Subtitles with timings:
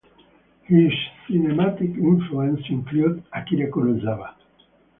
[0.63, 0.91] His
[1.29, 4.33] cinematic influences included Akira Kurosawa.